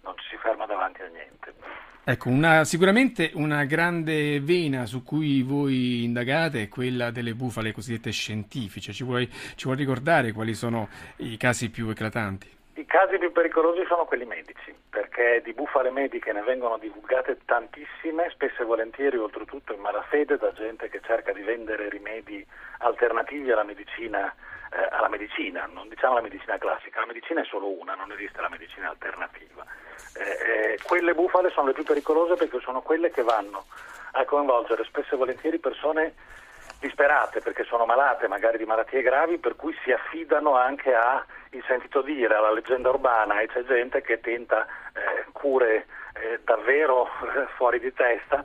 non 0.00 0.18
ci 0.18 0.26
si 0.28 0.36
ferma 0.38 0.66
davanti 0.66 1.02
a 1.02 1.06
niente. 1.06 1.54
Ecco, 2.02 2.30
una, 2.30 2.64
sicuramente 2.64 3.30
una 3.34 3.62
grande 3.62 4.40
vena 4.40 4.86
su 4.86 5.04
cui 5.04 5.42
voi 5.42 6.02
indagate 6.02 6.62
è 6.62 6.68
quella 6.68 7.12
delle 7.12 7.34
bufale 7.34 7.70
cosiddette 7.70 8.10
scientifiche. 8.10 8.92
Ci 8.92 9.04
vuoi, 9.04 9.30
ci 9.54 9.66
vuoi 9.66 9.76
ricordare 9.76 10.32
quali 10.32 10.54
sono 10.54 10.88
i 11.18 11.36
casi 11.36 11.70
più 11.70 11.90
eclatanti? 11.90 12.58
I 12.80 12.86
casi 12.86 13.18
più 13.18 13.30
pericolosi 13.30 13.84
sono 13.86 14.06
quelli 14.06 14.24
medici, 14.24 14.74
perché 14.88 15.42
di 15.44 15.52
bufale 15.52 15.90
mediche 15.90 16.32
ne 16.32 16.40
vengono 16.40 16.78
divulgate 16.78 17.36
tantissime, 17.44 18.30
spesso 18.30 18.62
e 18.62 18.64
volentieri 18.64 19.18
oltretutto 19.18 19.74
in 19.74 19.80
malafede 19.80 20.38
da 20.38 20.50
gente 20.54 20.88
che 20.88 21.02
cerca 21.04 21.30
di 21.32 21.42
vendere 21.42 21.90
rimedi 21.90 22.42
alternativi 22.78 23.52
alla 23.52 23.64
medicina, 23.64 24.34
eh, 24.72 24.88
alla 24.92 25.10
medicina, 25.10 25.68
non 25.70 25.90
diciamo 25.90 26.14
la 26.14 26.22
medicina 26.22 26.56
classica, 26.56 27.00
la 27.00 27.06
medicina 27.06 27.42
è 27.42 27.44
solo 27.44 27.68
una, 27.68 27.94
non 27.94 28.12
esiste 28.12 28.40
la 28.40 28.48
medicina 28.48 28.88
alternativa. 28.88 29.62
Eh, 30.16 30.72
eh, 30.72 30.78
quelle 30.82 31.12
bufale 31.12 31.50
sono 31.50 31.66
le 31.66 31.74
più 31.74 31.84
pericolose 31.84 32.36
perché 32.36 32.60
sono 32.60 32.80
quelle 32.80 33.10
che 33.10 33.22
vanno 33.22 33.66
a 34.12 34.24
coinvolgere 34.24 34.84
spesso 34.84 35.16
e 35.16 35.18
volentieri 35.18 35.58
persone 35.58 36.14
disperate 36.80 37.40
perché 37.40 37.64
sono 37.64 37.84
malate, 37.84 38.26
magari 38.26 38.58
di 38.58 38.64
malattie 38.64 39.02
gravi, 39.02 39.38
per 39.38 39.54
cui 39.54 39.74
si 39.84 39.92
affidano 39.92 40.56
anche 40.56 40.92
a 40.94 41.24
il 41.50 41.62
sentito 41.66 42.02
dire, 42.02 42.34
alla 42.34 42.52
leggenda 42.52 42.90
urbana 42.90 43.40
e 43.40 43.48
c'è 43.48 43.64
gente 43.64 44.02
che 44.02 44.20
tenta 44.20 44.66
eh, 44.92 45.26
cure 45.32 45.86
eh, 46.14 46.40
davvero 46.44 47.06
eh, 47.06 47.46
fuori 47.56 47.78
di 47.80 47.92
testa. 47.92 48.44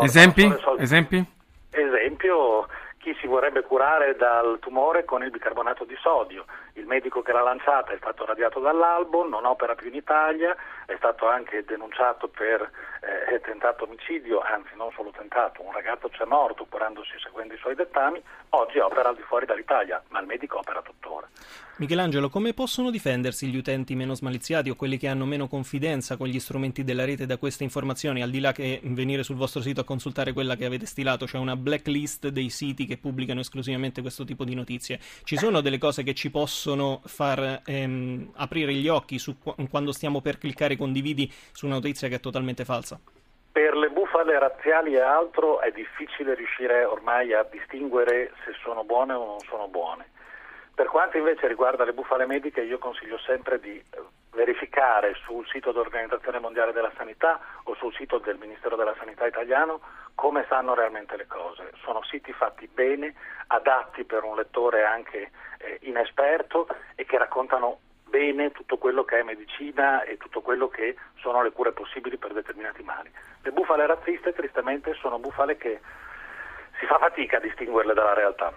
Esempi? 0.00 0.50
Esempi? 0.78 1.24
Esempio, 1.70 2.68
chi 3.04 3.14
si 3.20 3.26
vorrebbe 3.26 3.60
curare 3.60 4.16
dal 4.16 4.56
tumore 4.60 5.04
con 5.04 5.22
il 5.22 5.30
bicarbonato 5.30 5.84
di 5.84 5.94
sodio. 6.00 6.46
Il 6.72 6.86
medico 6.86 7.20
che 7.20 7.32
l'ha 7.32 7.42
lanciata 7.42 7.92
è 7.92 7.98
stato 7.98 8.24
radiato 8.24 8.60
dall'albo, 8.60 9.28
non 9.28 9.44
opera 9.44 9.74
più 9.74 9.88
in 9.88 9.94
Italia, 9.94 10.56
è 10.86 10.94
stato 10.96 11.28
anche 11.28 11.64
denunciato 11.66 12.28
per 12.28 12.62
eh, 13.02 13.40
tentato 13.40 13.84
omicidio, 13.84 14.40
anzi 14.40 14.70
non 14.74 14.90
solo 14.92 15.10
tentato, 15.10 15.62
un 15.62 15.72
ragazzo 15.72 16.08
c'è 16.08 16.24
morto 16.24 16.64
curandosi 16.64 17.12
seguendo 17.22 17.52
i 17.52 17.58
suoi 17.58 17.74
dettami, 17.74 18.22
oggi 18.50 18.78
opera 18.78 19.10
al 19.10 19.16
di 19.16 19.22
fuori 19.22 19.44
dall'Italia, 19.44 20.02
ma 20.08 20.20
il 20.20 20.26
medico 20.26 20.56
opera 20.58 20.80
tuttora. 20.80 21.28
Michelangelo, 21.76 22.28
come 22.28 22.54
possono 22.54 22.88
difendersi 22.88 23.48
gli 23.48 23.56
utenti 23.56 23.96
meno 23.96 24.14
smaliziati 24.14 24.70
o 24.70 24.76
quelli 24.76 24.96
che 24.96 25.08
hanno 25.08 25.24
meno 25.24 25.48
confidenza 25.48 26.16
con 26.16 26.28
gli 26.28 26.38
strumenti 26.38 26.84
della 26.84 27.04
rete 27.04 27.26
da 27.26 27.36
queste 27.36 27.64
informazioni, 27.64 28.22
al 28.22 28.30
di 28.30 28.38
là 28.38 28.52
che 28.52 28.80
venire 28.84 29.24
sul 29.24 29.34
vostro 29.34 29.60
sito 29.60 29.80
a 29.80 29.84
consultare 29.84 30.32
quella 30.32 30.54
che 30.54 30.66
avete 30.66 30.86
stilato, 30.86 31.26
cioè 31.26 31.40
una 31.40 31.56
blacklist 31.56 32.28
dei 32.28 32.48
siti 32.48 32.86
che 32.86 32.93
pubblicano 32.96 33.40
esclusivamente 33.40 34.00
questo 34.00 34.24
tipo 34.24 34.44
di 34.44 34.54
notizie? 34.54 34.98
Ci 35.24 35.36
sono 35.36 35.60
delle 35.60 35.78
cose 35.78 36.02
che 36.02 36.14
ci 36.14 36.30
possono 36.30 37.00
far 37.04 37.62
ehm, 37.64 38.32
aprire 38.36 38.72
gli 38.72 38.88
occhi 38.88 39.18
su, 39.18 39.36
quando 39.70 39.92
stiamo 39.92 40.20
per 40.20 40.38
cliccare 40.38 40.76
condividi 40.76 41.30
su 41.52 41.66
una 41.66 41.76
notizia 41.76 42.08
che 42.08 42.16
è 42.16 42.20
totalmente 42.20 42.64
falsa? 42.64 42.98
Per 43.52 43.76
le 43.76 43.88
bufale 43.90 44.38
razziali 44.38 44.94
e 44.94 45.00
altro 45.00 45.60
è 45.60 45.70
difficile 45.70 46.34
riuscire 46.34 46.84
ormai 46.84 47.32
a 47.32 47.46
distinguere 47.48 48.32
se 48.44 48.52
sono 48.62 48.84
buone 48.84 49.12
o 49.12 49.24
non 49.24 49.40
sono 49.40 49.68
buone 49.68 50.12
per 50.74 50.88
quanto 50.88 51.16
invece 51.16 51.46
riguarda 51.46 51.84
le 51.84 51.92
bufale 51.92 52.26
mediche, 52.26 52.60
io 52.60 52.78
consiglio 52.78 53.16
sempre 53.18 53.60
di 53.60 53.76
eh, 53.76 54.02
verificare 54.34 55.14
sul 55.24 55.46
sito 55.46 55.72
dell'Organizzazione 55.72 56.38
Mondiale 56.38 56.72
della 56.72 56.92
Sanità 56.96 57.40
o 57.64 57.74
sul 57.76 57.94
sito 57.94 58.18
del 58.18 58.36
Ministero 58.38 58.76
della 58.76 58.94
Sanità 58.98 59.26
italiano 59.26 59.80
come 60.14 60.44
stanno 60.44 60.74
realmente 60.74 61.16
le 61.16 61.26
cose. 61.26 61.72
Sono 61.82 62.02
siti 62.04 62.32
fatti 62.32 62.68
bene, 62.68 63.14
adatti 63.48 64.04
per 64.04 64.22
un 64.24 64.36
lettore 64.36 64.84
anche 64.84 65.30
eh, 65.58 65.78
inesperto 65.82 66.66
e 66.94 67.04
che 67.04 67.18
raccontano 67.18 67.78
bene 68.04 68.52
tutto 68.52 68.76
quello 68.78 69.04
che 69.04 69.20
è 69.20 69.22
medicina 69.22 70.02
e 70.02 70.16
tutto 70.18 70.40
quello 70.40 70.68
che 70.68 70.96
sono 71.18 71.42
le 71.42 71.50
cure 71.50 71.72
possibili 71.72 72.16
per 72.16 72.32
determinati 72.32 72.82
mali. 72.82 73.10
Le 73.42 73.50
bufale 73.50 73.86
razziste 73.86 74.32
tristemente 74.32 74.94
sono 74.94 75.18
bufale 75.18 75.56
che 75.56 75.80
si 76.78 76.86
fa 76.86 76.98
fatica 76.98 77.38
a 77.38 77.40
distinguerle 77.40 77.94
dalla 77.94 78.14
realtà. 78.14 78.52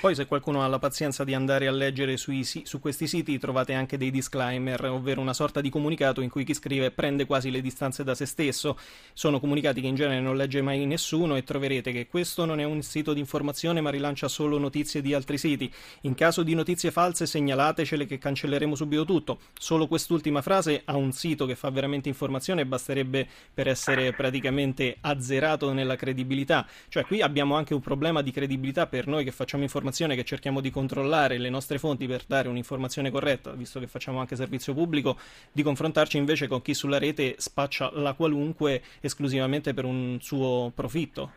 Poi 0.00 0.14
se 0.14 0.24
qualcuno 0.24 0.62
ha 0.62 0.66
la 0.66 0.78
pazienza 0.78 1.24
di 1.24 1.34
andare 1.34 1.66
a 1.66 1.70
leggere 1.70 2.16
sui, 2.16 2.42
su 2.42 2.80
questi 2.80 3.06
siti 3.06 3.38
trovate 3.38 3.74
anche 3.74 3.98
dei 3.98 4.10
disclaimer, 4.10 4.82
ovvero 4.86 5.20
una 5.20 5.34
sorta 5.34 5.60
di 5.60 5.68
comunicato 5.68 6.22
in 6.22 6.30
cui 6.30 6.42
chi 6.42 6.54
scrive 6.54 6.90
prende 6.90 7.26
quasi 7.26 7.50
le 7.50 7.60
distanze 7.60 8.02
da 8.02 8.14
se 8.14 8.24
stesso. 8.24 8.78
Sono 9.12 9.38
comunicati 9.38 9.82
che 9.82 9.88
in 9.88 9.96
genere 9.96 10.22
non 10.22 10.38
legge 10.38 10.62
mai 10.62 10.86
nessuno 10.86 11.36
e 11.36 11.44
troverete 11.44 11.92
che 11.92 12.06
questo 12.06 12.46
non 12.46 12.60
è 12.60 12.64
un 12.64 12.80
sito 12.80 13.12
di 13.12 13.20
informazione 13.20 13.82
ma 13.82 13.90
rilancia 13.90 14.26
solo 14.26 14.56
notizie 14.56 15.02
di 15.02 15.12
altri 15.12 15.36
siti. 15.36 15.70
In 16.02 16.14
caso 16.14 16.42
di 16.42 16.54
notizie 16.54 16.90
false 16.90 17.26
segnalatecele 17.26 18.06
che 18.06 18.16
cancelleremo 18.16 18.74
subito 18.74 19.04
tutto. 19.04 19.40
Solo 19.58 19.86
quest'ultima 19.86 20.40
frase 20.40 20.80
ha 20.86 20.96
un 20.96 21.12
sito 21.12 21.44
che 21.44 21.56
fa 21.56 21.68
veramente 21.68 22.08
informazione 22.08 22.64
basterebbe 22.64 23.28
per 23.52 23.68
essere 23.68 24.14
praticamente 24.14 24.96
azzerato 25.02 25.74
nella 25.74 25.96
credibilità. 25.96 26.66
Cioè 26.88 27.04
qui 27.04 27.20
abbiamo 27.20 27.54
anche 27.54 27.74
un 27.74 27.80
problema 27.80 28.22
di 28.22 28.30
credibilità 28.30 28.86
per 28.86 29.06
noi 29.06 29.24
che 29.24 29.30
facciamo 29.30 29.62
informazione 29.62 29.88
informazione 29.90 30.14
che 30.14 30.24
cerchiamo 30.24 30.60
di 30.60 30.70
controllare 30.70 31.36
le 31.36 31.50
nostre 31.50 31.78
fonti 31.78 32.06
per 32.06 32.22
dare 32.26 32.48
un'informazione 32.48 33.10
corretta, 33.10 33.50
visto 33.50 33.80
che 33.80 33.88
facciamo 33.88 34.20
anche 34.20 34.36
servizio 34.36 34.72
pubblico, 34.72 35.16
di 35.52 35.64
confrontarci 35.64 36.16
invece 36.16 36.46
con 36.46 36.62
chi 36.62 36.74
sulla 36.74 36.98
rete 36.98 37.34
spaccia 37.38 37.90
la 37.94 38.14
qualunque 38.14 38.80
esclusivamente 39.00 39.74
per 39.74 39.84
un 39.84 40.18
suo 40.20 40.70
profitto. 40.74 41.32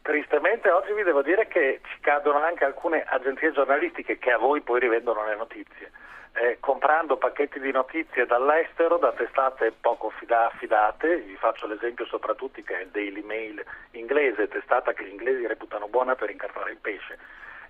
Tristemente 0.00 0.70
oggi 0.70 0.92
vi 0.94 1.02
devo 1.02 1.22
dire 1.22 1.46
che 1.46 1.80
ci 1.84 2.00
cadono 2.00 2.38
anche 2.38 2.64
alcune 2.64 3.04
agenzie 3.06 3.52
giornalistiche 3.52 4.18
che 4.18 4.30
a 4.30 4.38
voi 4.38 4.62
poi 4.62 4.80
rivendono 4.80 5.24
le 5.26 5.36
notizie. 5.36 5.90
Eh, 6.36 6.56
comprando 6.58 7.16
pacchetti 7.16 7.60
di 7.60 7.70
notizie 7.70 8.26
dall'estero 8.26 8.96
da 8.96 9.12
testate 9.12 9.72
poco 9.78 10.10
affidate, 10.26 11.18
vi 11.18 11.36
faccio 11.36 11.66
l'esempio 11.66 12.06
soprattutto 12.06 12.60
che 12.64 12.78
è 12.78 12.82
il 12.82 12.88
Daily 12.88 13.22
Mail 13.22 13.62
inglese, 13.92 14.48
testata 14.48 14.92
che 14.92 15.04
gli 15.04 15.12
inglesi 15.12 15.46
reputano 15.46 15.86
buona 15.86 16.16
per 16.16 16.30
incartare 16.30 16.72
il 16.72 16.78
pesce 16.80 17.18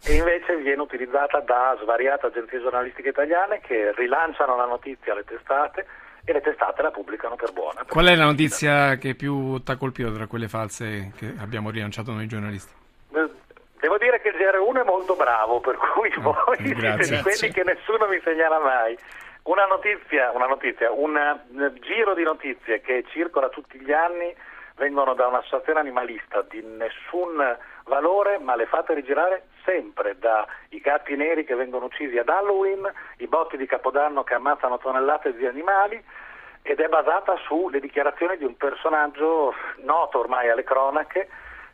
e 0.07 0.15
invece 0.17 0.57
viene 0.57 0.83
utilizzata 0.83 1.41
da 1.41 1.77
svariate 1.81 2.27
agenzie 2.27 2.61
giornalistiche 2.61 3.09
italiane 3.09 3.61
che 3.61 3.93
rilanciano 3.97 4.57
la 4.57 4.67
notizia 4.67 5.13
alle 5.13 5.25
testate 5.25 5.87
e 6.25 6.33
le 6.33 6.41
testate 6.41 6.83
la 6.83 6.91
pubblicano 6.91 7.37
per 7.37 7.53
buona. 7.53 7.85
Qual 7.89 8.07
è 8.07 8.15
la 8.15 8.25
notizia 8.25 8.97
che 8.97 9.15
più 9.15 9.63
ti 9.63 9.71
ha 9.71 9.77
colpito 9.77 10.13
tra 10.13 10.27
quelle 10.27 10.49
false 10.49 11.13
che 11.17 11.35
abbiamo 11.39 11.71
rilanciato 11.71 12.13
noi 12.13 12.27
giornalisti? 12.27 12.73
Devo 13.85 13.99
dire 13.99 14.21
che 14.21 14.29
il 14.29 14.37
GR1 14.37 14.81
è 14.81 14.85
molto 14.85 15.15
bravo, 15.15 15.61
per 15.61 15.77
cui 15.77 16.11
oh, 16.17 16.33
voi 16.47 16.57
siete 16.57 17.17
di 17.17 17.21
quelli 17.21 17.53
che 17.53 17.65
nessuno 17.65 18.07
mi 18.07 18.19
segnala 18.25 18.59
mai. 18.59 18.97
Una 19.43 19.67
notizia, 19.67 20.31
una 20.33 20.47
notizia, 20.47 20.91
un 20.91 21.17
eh, 21.17 21.73
giro 21.81 22.15
di 22.15 22.23
notizie 22.23 22.81
che 22.81 23.05
circola 23.09 23.51
tutti 23.51 23.79
gli 23.79 23.93
anni 23.93 24.35
vengono 24.77 25.13
da 25.13 25.27
un'associazione 25.27 25.81
animalista 25.81 26.43
di 26.49 26.63
nessun 26.63 27.37
valore, 27.85 28.39
ma 28.39 28.57
le 28.57 28.65
fate 28.65 28.95
rigirare 28.95 29.49
sempre, 29.65 30.17
dai 30.19 30.45
gatti 30.81 31.17
neri 31.17 31.45
che 31.45 31.55
vengono 31.55 31.87
uccisi 31.87 32.19
ad 32.19 32.29
Halloween, 32.29 32.91
i 33.19 33.27
botti 33.27 33.57
di 33.57 33.67
Capodanno 33.67 34.23
che 34.23 34.35
ammazzano 34.35 34.79
tonnellate 34.79 35.35
di 35.35 35.47
animali 35.47 36.03
ed 36.63 36.81
è 36.81 36.89
basata 36.89 37.37
sulle 37.47 37.81
dichiarazioni 37.81 38.37
di 38.37 38.45
un 38.45 38.57
personaggio 38.57 39.55
noto 39.83 40.19
ormai 40.19 40.49
alle 40.49 40.65
cronache 40.65 41.29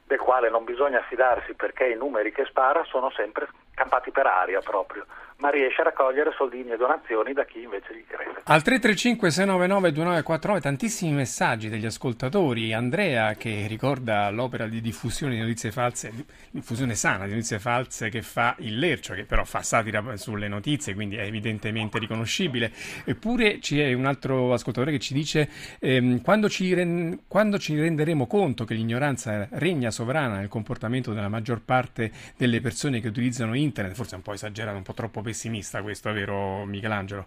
del 0.04 0.18
quale 0.18 0.50
non 0.50 0.64
bisogna 0.64 1.00
fidarsi 1.09 1.54
perché 1.54 1.87
i 1.87 1.97
numeri 1.97 2.32
che 2.32 2.44
spara 2.44 2.82
sono 2.85 3.11
sempre 3.11 3.49
campati 3.75 4.11
per 4.11 4.26
aria 4.26 4.61
proprio 4.61 5.06
ma 5.40 5.50
riesce 5.50 5.80
a 5.80 5.85
raccogliere 5.85 6.32
soldini 6.37 6.70
e 6.70 6.76
donazioni 6.76 7.32
da 7.32 7.44
chi 7.44 7.62
invece 7.62 7.94
gli 7.94 8.04
crede. 8.06 8.40
Al 8.44 8.62
335 8.62 9.30
699 9.30 9.92
2949 9.92 10.61
tantissimi 10.61 11.12
messaggi 11.12 11.68
degli 11.68 11.87
ascoltatori. 11.87 12.73
Andrea 12.73 13.35
che 13.35 13.66
ricorda 13.66 14.30
l'opera 14.30 14.66
di 14.66 14.80
diffusione 14.80 15.35
di 15.35 15.40
notizie 15.40 15.70
false, 15.70 16.12
diffusione 16.50 16.94
sana 16.94 17.25
di 17.25 17.32
notizie 17.32 17.59
false 17.59 18.09
che 18.09 18.23
fa 18.23 18.54
il 18.59 18.78
Lercio, 18.78 19.14
che 19.14 19.25
però 19.25 19.44
fa 19.44 19.62
satira 19.62 20.16
sulle 20.16 20.49
notizie, 20.49 20.94
quindi 20.94 21.16
è 21.16 21.23
evidentemente 21.23 21.99
riconoscibile. 21.99 22.73
Eppure 23.04 23.59
c'è 23.59 23.92
un 23.92 24.06
altro 24.06 24.52
ascoltatore 24.52 24.92
che 24.92 24.99
ci 24.99 25.14
dice 25.14 25.49
ehm, 25.78 26.20
quando, 26.23 26.49
ci 26.49 26.75
ren- 26.75 27.20
quando 27.26 27.59
ci 27.59 27.78
renderemo 27.78 28.26
conto 28.26 28.64
che 28.64 28.75
l'ignoranza 28.75 29.49
regna 29.52 29.90
sovrana 29.90 30.37
nel 30.37 30.49
comportamento 30.49 31.12
della 31.12 31.28
maggior 31.28 31.62
parte 31.62 32.11
delle 32.37 32.61
persone 32.61 33.00
che 33.00 33.09
utilizzano 33.09 33.54
internet 33.54 33.94
forse 33.94 34.12
è 34.14 34.16
un 34.16 34.23
po' 34.23 34.32
esagerato, 34.32 34.76
un 34.76 34.82
po' 34.82 34.94
troppo 34.94 35.23
pessimista 35.31 35.81
questo, 35.81 36.13
vero 36.13 36.65
Michelangelo? 36.65 37.27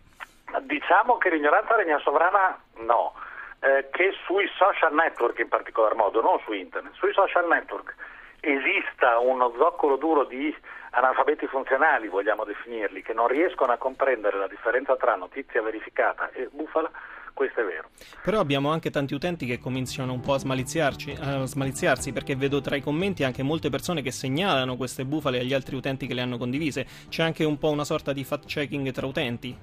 Diciamo 0.64 1.18
che 1.18 1.30
l'ignoranza 1.30 1.76
regna 1.76 1.98
sovrana 2.00 2.60
no, 2.80 3.14
eh, 3.62 3.88
che 3.92 4.14
sui 4.26 4.46
social 4.58 4.94
network 4.94 5.40
in 5.40 5.48
particolar 5.48 5.96
modo, 5.96 6.22
non 6.22 6.38
su 6.44 6.52
internet, 6.52 6.94
sui 6.96 7.14
social 7.14 7.48
network 7.48 7.96
esista 8.42 9.20
uno 9.20 9.54
zoccolo 9.58 9.96
duro 9.96 10.26
di 10.26 10.54
analfabeti 10.92 11.48
funzionali, 11.48 12.10
vogliamo 12.10 12.44
definirli, 12.44 13.02
che 13.02 13.14
non 13.14 13.28
riescono 13.28 13.72
a 13.72 13.78
comprendere 13.78 14.38
la 14.38 14.48
differenza 14.48 14.98
tra 14.98 15.16
notizia 15.16 15.62
verificata 15.62 16.30
e 16.32 16.50
bufala, 16.52 16.92
questo 17.34 17.62
è 17.62 17.64
vero. 17.64 17.90
Però 18.24 18.40
abbiamo 18.40 18.72
anche 18.72 18.90
tanti 18.90 19.14
utenti 19.14 19.46
che 19.46 19.60
cominciano 19.60 20.14
un 20.14 20.22
po' 20.22 20.34
a, 20.34 20.36
a 20.36 21.46
smaliziarsi 21.46 22.14
perché 22.14 22.36
vedo 22.36 22.62
tra 22.62 22.76
i 22.76 22.82
commenti 22.82 23.24
anche 23.24 23.44
molte 23.44 23.70
persone 23.70 24.02
che 24.02 24.12
segnalano 24.12 24.76
queste 24.76 25.06
bufale 25.06 25.40
agli 25.40 25.54
altri 25.54 25.76
utenti 25.76 26.08
che 26.08 26.14
le 26.14 26.22
hanno 26.22 26.38
condivise. 26.38 26.86
C'è 27.10 27.24
anche 27.24 27.44
un 27.44 27.58
po' 27.58 27.70
una 27.70 27.84
sorta 27.84 28.14
di 28.14 28.24
fact 28.24 28.46
checking 28.46 28.92
tra 28.92 29.06
utenti. 29.06 29.58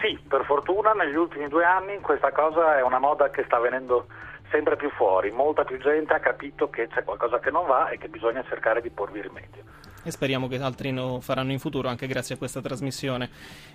Sì, 0.00 0.18
per 0.28 0.44
fortuna 0.44 0.92
negli 0.92 1.16
ultimi 1.16 1.48
due 1.48 1.64
anni 1.64 1.98
questa 2.00 2.30
cosa 2.30 2.76
è 2.76 2.82
una 2.82 2.98
moda 2.98 3.30
che 3.30 3.44
sta 3.44 3.58
venendo 3.58 4.06
sempre 4.50 4.76
più 4.76 4.90
fuori, 4.90 5.30
molta 5.30 5.64
più 5.64 5.78
gente 5.78 6.12
ha 6.12 6.20
capito 6.20 6.68
che 6.68 6.88
c'è 6.88 7.02
qualcosa 7.02 7.40
che 7.40 7.50
non 7.50 7.66
va 7.66 7.88
e 7.88 7.98
che 7.98 8.08
bisogna 8.08 8.44
cercare 8.44 8.80
di 8.80 8.90
porvi 8.90 9.22
rimedio 9.22 9.64
e 10.04 10.10
speriamo 10.10 10.46
che 10.46 10.58
altri 10.58 10.92
lo 10.92 11.18
faranno 11.20 11.52
in 11.52 11.58
futuro 11.58 11.88
anche 11.88 12.06
grazie 12.06 12.34
a 12.34 12.38
questa 12.38 12.60
trasmissione. 12.60 13.28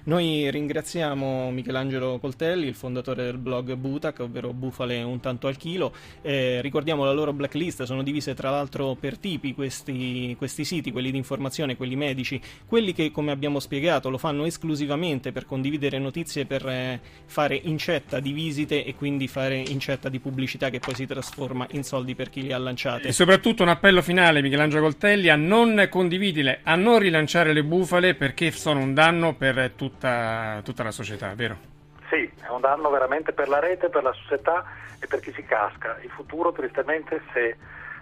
Noi 0.04 0.50
ringraziamo 0.50 1.50
Michelangelo 1.52 2.20
Coltelli, 2.20 2.68
il 2.68 2.76
fondatore 2.76 3.24
del 3.24 3.38
blog 3.38 3.74
Butac, 3.74 4.20
ovvero 4.20 4.54
Bufale 4.54 5.02
un 5.02 5.20
tanto 5.20 5.48
al 5.48 5.58
chilo. 5.58 5.94
Eh, 6.22 6.62
ricordiamo 6.62 7.04
la 7.04 7.12
loro 7.12 7.34
blacklist, 7.34 7.84
sono 7.84 8.04
divise 8.04 8.36
tra 8.36 8.52
l'altro 8.52 8.96
per 8.96 9.18
tipi 9.18 9.54
questi, 9.54 10.36
questi 10.38 10.64
siti, 10.64 10.92
quelli 10.92 11.12
di 11.12 11.18
informazione, 11.18 11.76
quelli 11.76 11.96
medici, 11.96 12.40
quelli 12.68 12.94
che 12.94 13.12
come 13.12 13.32
abbiamo 13.32 13.60
spiegato 13.60 14.10
lo 14.10 14.18
fanno 14.18 14.46
esclusivamente 14.46 15.32
per 15.32 15.46
condividere 15.46 15.98
notizie, 15.98 16.46
per 16.46 16.66
eh, 16.68 17.02
fare 17.26 17.60
incetta 17.62 18.20
di 18.20 18.32
visite 18.32 18.86
e 18.86 18.94
quindi 18.94 19.28
fare 19.28 19.58
incetta 19.58 20.10
di 20.10 20.20
pubblicità 20.20 20.70
che 20.70 20.80
poi 20.80 20.94
si 20.94 21.08
trasforma 21.08 21.68
in 21.72 21.84
soldi 21.84 22.14
per 22.14 22.30
chi 22.30 22.44
li 22.44 22.52
ha 22.52 22.58
lanciate. 22.60 23.08
E 23.08 23.12
soprattutto 23.12 23.64
un 23.64 23.70
appello 23.70 24.04
finale, 24.04 24.42
Michelangelo 24.42 24.84
Coltelli, 24.84 25.30
a 25.30 25.36
non 25.36 25.88
condividere 25.90 26.18
condividile 26.20 26.60
a 26.64 26.76
non 26.76 27.00
rilanciare 27.00 27.54
le 27.54 27.64
bufale 27.64 28.14
perché 28.14 28.52
sono 28.52 28.82
un 28.82 28.94
danno 28.94 29.36
per 29.36 29.72
tutta, 29.76 30.60
tutta 30.64 30.84
la 30.84 30.92
società, 30.92 31.34
vero? 31.34 31.58
Sì, 32.10 32.30
è 32.42 32.50
un 32.50 32.60
danno 32.60 32.90
veramente 32.90 33.32
per 33.32 33.48
la 33.48 33.60
rete, 33.60 33.88
per 33.90 34.04
la 34.04 34.12
società 34.12 34.66
e 35.00 35.08
per 35.08 35.22
chi 35.22 35.32
ci 35.32 35.44
casca. 35.44 35.98
Il 36.02 36.10
futuro, 36.10 36.52
tristemente, 36.52 37.22
se 37.32 37.56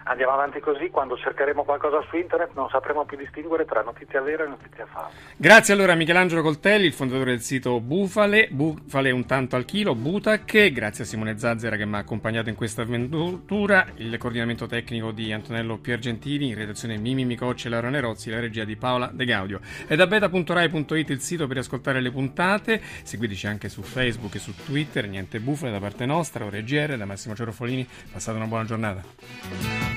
andiamo 0.08 0.34
avanti 0.34 0.60
così, 0.60 0.90
quando 0.90 1.18
cercheremo 1.18 1.64
qualcosa 1.64 2.02
su 2.10 2.16
internet 2.16 2.52
non 2.54 2.70
sapremo 2.70 3.06
più 3.06 3.18
distinguere 3.18 3.66
tra 3.66 3.82
notizia 3.82 4.22
vera 4.22 4.46
e 4.46 4.48
notizia 4.48 4.86
falsa. 4.86 5.16
Grazie 5.36 5.74
allora 5.74 5.94
a 5.94 5.96
Michelangelo 5.96 6.42
Coltelli, 6.42 6.86
il 6.86 6.94
fondatore 6.94 7.32
del 7.32 7.42
sito 7.42 7.80
Bufale, 7.80 8.48
Bufale 8.50 9.12
un 9.12 9.26
tanto 9.26 9.56
al 9.56 9.66
chilo, 9.66 9.96
Butac, 9.96 10.72
grazie 10.72 11.04
a 11.04 11.08
Simone 11.08 11.38
Zazzera 11.38 11.76
che 11.76 11.86
mi 11.86 11.96
ha 11.96 12.00
accompagnato 12.00 12.50
in 12.50 12.56
questa 12.56 12.84
avventura, 12.84 13.86
il 13.96 14.18
coordinamento 14.18 14.66
tecnico 14.66 15.12
di 15.12 15.32
Antonello 15.32 15.78
Piergentini, 15.78 16.50
in 16.50 16.56
redazione 16.56 16.98
Mimi 16.98 17.26
Micocci 17.26 17.68
e 17.68 17.70
Laura 17.70 17.90
Nerozzi, 17.90 18.30
la 18.30 18.40
regia 18.40 18.64
di 18.64 18.76
Paola 18.76 19.10
De 19.12 19.26
Gaudio. 19.26 19.60
E 19.88 19.96
da 19.96 20.08
beta.rai.it 20.08 21.10
il 21.10 21.20
sito 21.20 21.48
per 21.48 21.58
ascoltare 21.58 22.00
le 22.00 22.12
puntate, 22.12 22.82
seguiteci 23.04 23.48
anche 23.48 23.70
su 23.70 23.82
Facebook 23.82 24.36
e 24.36 24.40
su 24.40 24.54
Twitter, 24.56 25.08
niente 25.08 25.40
bufale 25.40 25.72
da 25.72 25.80
parte 25.80 26.06
nostra, 26.06 26.46
ore 26.46 26.64
GR, 26.64 26.96
da 26.96 27.06
Massimo 27.06 27.36
Cerofolini, 27.36 27.88
passate 28.12 28.38
una 28.38 28.48
buona 28.48 28.66
giornata. 28.66 29.97